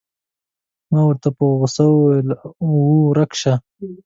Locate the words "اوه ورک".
2.61-3.31